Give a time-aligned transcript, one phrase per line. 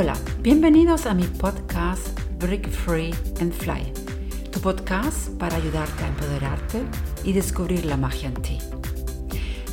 [0.00, 2.06] Hola, bienvenidos a mi podcast
[2.38, 3.92] Break Free and Fly,
[4.52, 6.82] tu podcast para ayudarte a empoderarte
[7.24, 8.58] y descubrir la magia en ti.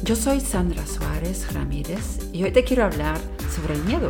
[0.03, 3.19] Yo soy Sandra Suárez Ramírez y hoy te quiero hablar
[3.51, 4.09] sobre el miedo.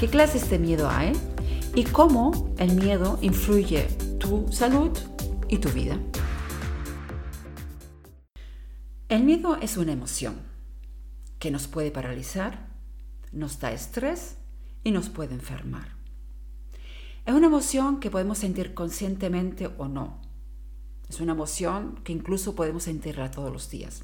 [0.00, 1.12] ¿Qué clases de miedo hay?
[1.72, 3.84] Y cómo el miedo influye
[4.18, 4.90] tu salud
[5.48, 6.00] y tu vida.
[9.08, 10.34] El miedo es una emoción
[11.38, 12.66] que nos puede paralizar,
[13.30, 14.38] nos da estrés
[14.84, 15.96] y nos puede enfermar.
[17.26, 20.20] Es una emoción que podemos sentir conscientemente o no.
[21.08, 24.02] Es una emoción que incluso podemos sentirla todos los días.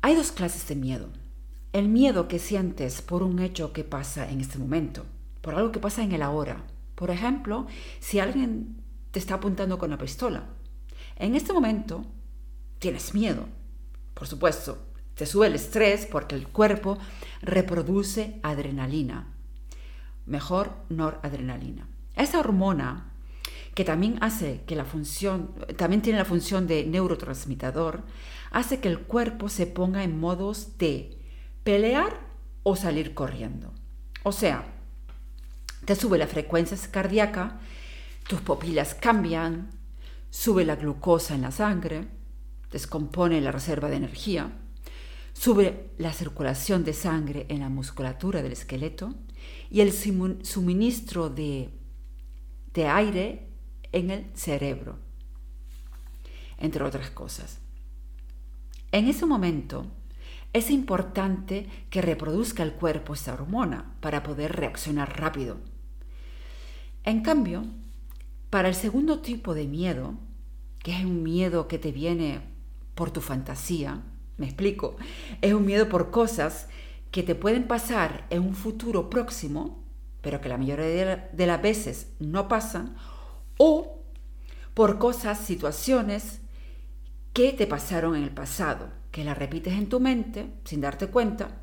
[0.00, 1.08] Hay dos clases de miedo.
[1.72, 5.04] El miedo que sientes por un hecho que pasa en este momento,
[5.42, 6.64] por algo que pasa en el ahora.
[6.94, 7.66] Por ejemplo,
[8.00, 10.46] si alguien te está apuntando con la pistola.
[11.16, 12.04] En este momento
[12.78, 13.46] tienes miedo.
[14.14, 14.87] Por supuesto,
[15.18, 16.96] te sube el estrés porque el cuerpo
[17.42, 19.26] reproduce adrenalina,
[20.26, 21.88] mejor noradrenalina.
[22.14, 23.10] Esa hormona
[23.74, 28.04] que también hace que la función, también tiene la función de neurotransmitidor,
[28.52, 31.18] hace que el cuerpo se ponga en modos de
[31.64, 32.20] pelear
[32.62, 33.72] o salir corriendo.
[34.22, 34.66] O sea,
[35.84, 37.58] te sube la frecuencia cardíaca,
[38.28, 39.70] tus pupilas cambian,
[40.30, 42.06] sube la glucosa en la sangre,
[42.70, 44.52] descompone la reserva de energía,
[45.38, 49.14] sube la circulación de sangre en la musculatura del esqueleto
[49.70, 51.70] y el suministro de,
[52.74, 53.46] de aire
[53.92, 54.98] en el cerebro,
[56.58, 57.60] entre otras cosas.
[58.90, 59.86] En ese momento
[60.52, 65.58] es importante que reproduzca el cuerpo esta hormona para poder reaccionar rápido.
[67.04, 67.64] En cambio,
[68.50, 70.14] para el segundo tipo de miedo,
[70.82, 72.40] que es un miedo que te viene
[72.96, 74.02] por tu fantasía,
[74.38, 74.96] me explico.
[75.42, 76.68] Es un miedo por cosas
[77.10, 79.84] que te pueden pasar en un futuro próximo,
[80.20, 82.96] pero que la mayoría de las veces no pasan,
[83.58, 84.02] o
[84.74, 86.40] por cosas, situaciones
[87.32, 91.60] que te pasaron en el pasado, que las repites en tu mente sin darte cuenta,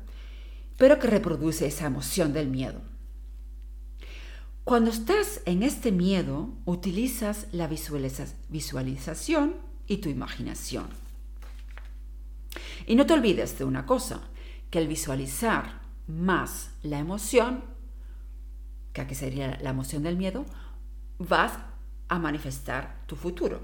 [0.76, 2.80] pero que reproduce esa emoción del miedo.
[4.64, 9.54] Cuando estás en este miedo, utilizas la visualización
[9.86, 11.05] y tu imaginación.
[12.86, 14.22] Y no te olvides de una cosa,
[14.70, 17.64] que al visualizar más la emoción,
[18.92, 20.46] que aquí sería la emoción del miedo,
[21.18, 21.52] vas
[22.08, 23.60] a manifestar tu futuro.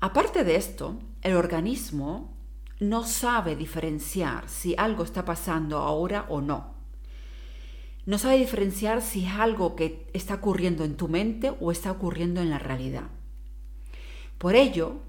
[0.00, 2.36] Aparte de esto, el organismo
[2.78, 6.74] no sabe diferenciar si algo está pasando ahora o no.
[8.06, 12.40] No sabe diferenciar si es algo que está ocurriendo en tu mente o está ocurriendo
[12.40, 13.10] en la realidad.
[14.38, 15.02] Por ello,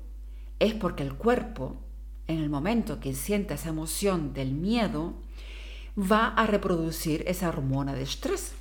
[0.57, 1.77] es porque el cuerpo
[2.29, 5.15] en el momento que sienta esa emoción del miedo,
[5.99, 8.53] va a reproducir esa hormona de estrés.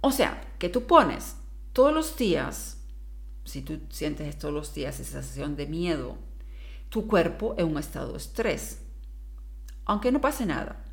[0.00, 1.34] O sea, que tú pones
[1.72, 2.78] todos los días,
[3.44, 6.16] si tú sientes todos los días esa sensación de miedo,
[6.90, 8.80] tu cuerpo en un estado de estrés,
[9.84, 10.84] aunque no pase nada.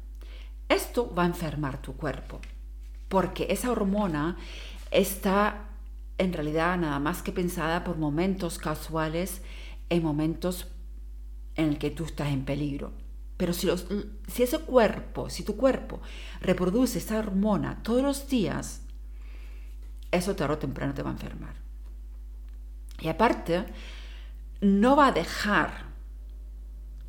[0.67, 2.40] Esto va a enfermar tu cuerpo,
[3.07, 4.35] porque esa hormona
[4.90, 5.69] está
[6.17, 9.44] en realidad nada más que pensada por momentos casuales
[9.90, 10.68] en momentos
[11.56, 12.91] en el que tú estás en peligro.
[13.38, 16.01] Pero si, ese cuerpo, si tu cuerpo
[16.41, 18.81] reproduce esa hormona todos los días,
[20.12, 21.56] eso tarde o temprano te va a enfermar.
[23.00, 23.66] Y aparte,
[24.62, 25.85] no va a dejar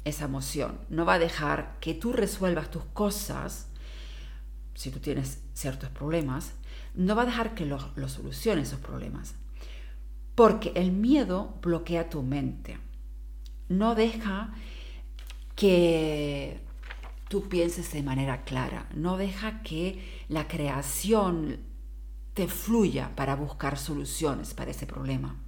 [0.04, 3.68] esa emoción, no va a dejar que tú resuelvas tus cosas,
[4.74, 6.52] si tú tienes ciertos problemas,
[6.94, 9.34] no va a dejar que lo, lo soluciones esos problemas.
[10.36, 12.78] Porque el miedo bloquea tu mente.
[13.68, 14.54] No deja
[15.56, 16.60] que
[17.28, 18.88] tú pienses de manera clara.
[18.94, 21.58] No deja que la creación
[22.34, 25.42] te fluya para buscar soluciones para ese problema.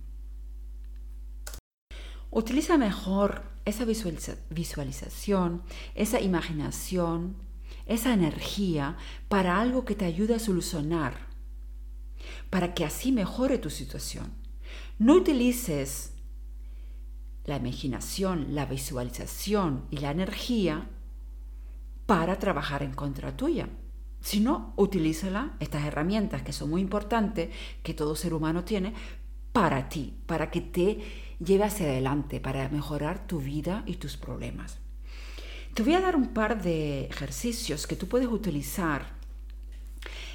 [2.31, 5.63] Utiliza mejor esa visualización,
[5.95, 7.37] esa imaginación,
[7.85, 8.97] esa energía
[9.29, 11.29] para algo que te ayude a solucionar,
[12.49, 14.48] para que así mejore tu situación.
[14.99, 16.13] No utilices
[17.45, 20.89] la imaginación, la visualización y la energía
[22.07, 23.69] para trabajar en contra tuya,
[24.21, 27.51] sino utilízala, estas herramientas que son muy importantes,
[27.85, 28.93] que todo ser humano tiene,
[29.53, 30.99] para ti, para que te
[31.39, 34.79] lleve hacia adelante, para mejorar tu vida y tus problemas.
[35.75, 39.07] Te voy a dar un par de ejercicios que tú puedes utilizar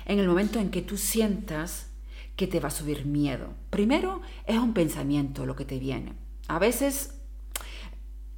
[0.06, 1.93] en el momento en que tú sientas
[2.36, 3.54] que te va a subir miedo.
[3.70, 6.14] Primero es un pensamiento lo que te viene.
[6.48, 7.16] A veces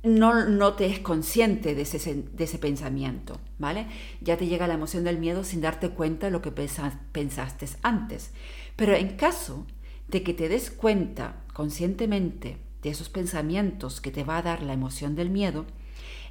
[0.03, 3.87] no, no te es consciente de ese, de ese pensamiento, ¿vale?
[4.21, 8.31] Ya te llega la emoción del miedo sin darte cuenta de lo que pensaste antes.
[8.75, 9.65] Pero en caso
[10.07, 14.73] de que te des cuenta conscientemente de esos pensamientos que te va a dar la
[14.73, 15.65] emoción del miedo,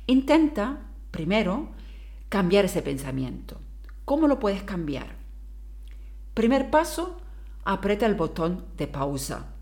[0.06, 1.70] intenta, primero,
[2.28, 3.60] cambiar ese pensamiento.
[4.05, 5.17] ¿Cómo lo puedes cambiar?
[6.34, 7.17] Primer paso,
[7.64, 9.55] aprieta el botón de pausa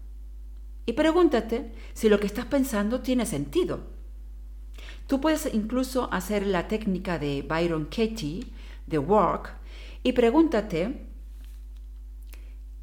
[0.87, 3.81] y pregúntate si lo que estás pensando tiene sentido.
[5.06, 8.46] Tú puedes incluso hacer la técnica de Byron Katie,
[8.87, 9.54] de Work,
[10.02, 11.06] y pregúntate,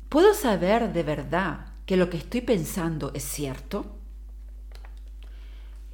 [0.08, 3.98] ¿puedo saber de verdad que lo que estoy pensando es cierto?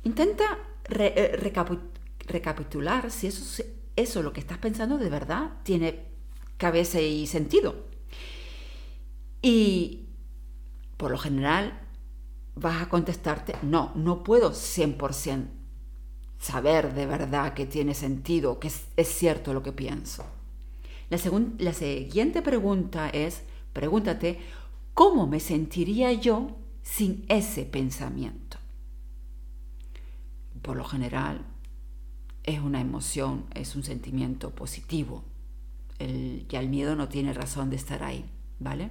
[0.03, 1.35] Intenta eh,
[2.27, 3.63] recapitular si eso,
[3.95, 6.05] eso, lo que estás pensando de verdad, tiene
[6.57, 7.94] cabeza y sentido.
[9.45, 10.07] Y
[10.97, 11.79] por lo general
[12.55, 15.45] vas a contestarte, no, no puedo 100%
[16.39, 20.25] saber de verdad que tiene sentido, que es, cierto lo que pienso.
[21.11, 21.19] La,
[21.59, 24.39] la siguiente pregunta es, pregúntate,
[24.95, 28.57] ¿cómo me sentiría yo sin ese pensamiento?
[30.63, 31.45] Por lo general,
[32.41, 35.23] es una emoción, es un sentimiento positivo.
[35.99, 38.25] El, ya el miedo no tiene razón de estar ahí,
[38.59, 38.89] ¿vale?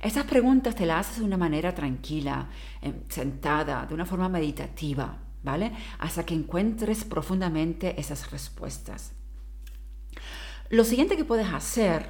[0.00, 2.48] Estas preguntas te las haces de una manera tranquila,
[2.80, 5.72] em, sentada, de una forma meditativa, ¿vale?
[5.98, 9.12] Hasta que encuentres profundamente esas respuestas.
[10.70, 12.08] Lo siguiente que puedes hacer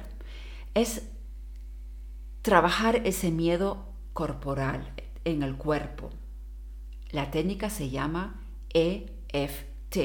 [0.73, 1.03] es
[2.41, 4.93] trabajar ese miedo corporal
[5.25, 6.09] en el cuerpo.
[7.11, 9.97] La técnica se llama EFT,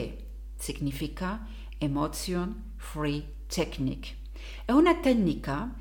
[0.58, 1.48] significa
[1.80, 4.16] Emotion Free Technique.
[4.66, 5.74] Es una técnica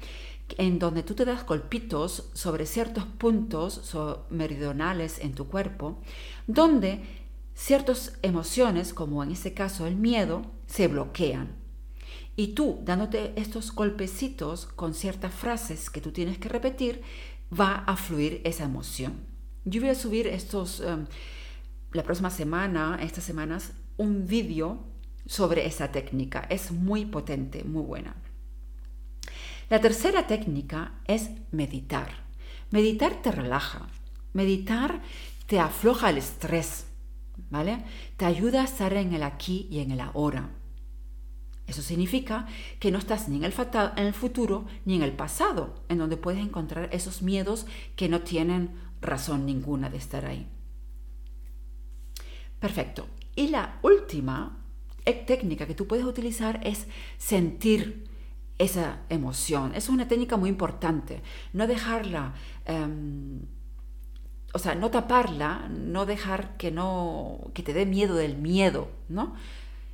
[0.58, 3.94] en donde tú te das golpitos sobre ciertos puntos
[4.30, 6.00] meridionales en tu cuerpo,
[6.48, 7.04] donde
[7.54, 11.56] ciertas emociones, como en este caso el miedo, se bloquean.
[12.36, 17.02] Y tú, dándote estos golpecitos con ciertas frases que tú tienes que repetir,
[17.52, 19.26] va a fluir esa emoción.
[19.66, 21.06] Yo voy a subir estos, em,
[21.92, 24.80] la próxima semana, estas semanas, un vídeo
[25.26, 26.48] sobre esa técnica.
[26.50, 28.16] Es muy potente, muy buena.
[29.72, 32.10] La tercera técnica es meditar.
[32.72, 33.88] Meditar te relaja.
[34.34, 35.02] Meditar
[35.48, 36.88] te afloja el estrés
[37.50, 37.86] ¿vale?
[38.18, 40.50] Te ayuda a estar en el aquí y en el ahora.
[41.68, 42.48] Eso significa
[42.82, 43.54] que no estás ni en el,
[43.96, 47.66] en el futuro ni en el pasado, en donde puedes encontrar esos miedos
[47.96, 50.50] que no tienen razón ninguna de estar ahí.
[52.60, 53.08] Perfecto.
[53.38, 54.58] Y la última
[55.26, 56.88] técnica que tú puedes utilizar es
[57.18, 58.11] sentir
[58.58, 59.74] esa emoción.
[59.76, 61.22] Es una técnica muy importante.
[61.54, 62.34] No dejarla
[62.66, 63.42] em,
[64.54, 69.34] o sea, no taparla, no dejar que no que te dé miedo del miedo, ¿no?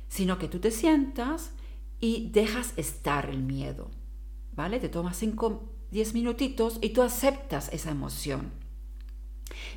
[0.08, 1.52] Sino que tú te sientas
[2.00, 3.90] y dejas estar el miedo,
[4.54, 4.80] ¿vale?
[4.80, 8.50] Te tomas 5, 10 minutitos y tú aceptas esa emoción.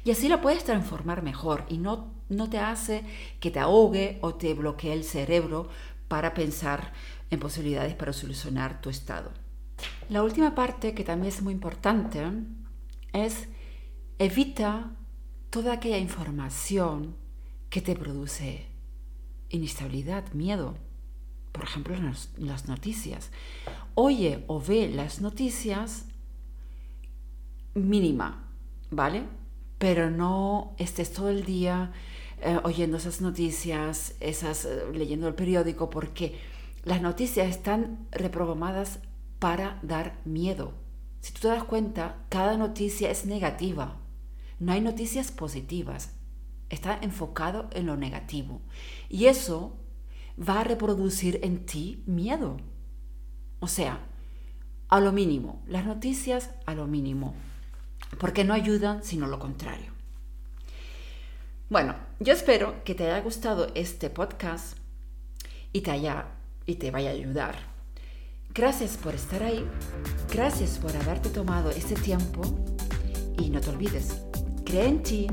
[0.03, 3.03] Y así la puedes transformar mejor y no, no te hace
[3.39, 5.69] que te ahogue o te bloquee el cerebro
[6.11, 6.91] para pensar
[7.29, 9.31] en posibilidades para solucionar tu estado.
[10.09, 12.19] La última parte que también es muy importante
[13.13, 13.47] es
[14.19, 14.91] Evita
[15.49, 17.15] toda aquella información
[17.69, 18.67] que te produce
[19.47, 20.75] inestabilidad, miedo.
[21.53, 21.95] Por ejemplo,
[22.37, 23.31] las noticias.
[23.95, 26.07] Oye o ve las noticias
[27.73, 28.49] mínima,
[28.89, 29.23] ¿vale?
[29.77, 31.93] Pero no estés todo el día
[32.41, 36.39] eh, oyendo esas noticias, esas, eh, leyendo el periódico, porque
[36.83, 38.99] las noticias están reprogramadas
[39.39, 40.73] para dar miedo.
[41.19, 43.97] Si tú te das cuenta, cada noticia es negativa.
[44.59, 46.13] No hay noticias positivas.
[46.69, 48.61] Está enfocado en lo negativo.
[49.07, 49.77] Y eso
[50.37, 52.57] va a reproducir en ti miedo.
[53.59, 53.99] O sea,
[54.87, 57.35] a lo mínimo, las noticias a lo mínimo,
[58.19, 59.91] porque no ayudan sino lo contrario.
[61.69, 64.77] Bueno, yo espero que te haya gustado este podcast
[65.73, 66.27] y te, haya,
[66.67, 67.55] y te vaya a ayudar.
[68.53, 69.65] Gracias por estar ahí,
[70.31, 72.41] gracias por haberte tomado este tiempo
[73.39, 74.21] y no te olvides,
[74.65, 75.27] Cree en ti,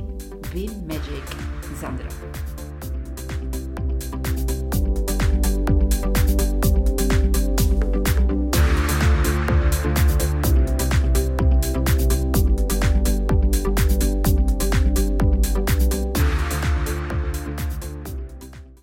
[0.54, 1.25] Be Magic,
[1.78, 2.09] Sandra.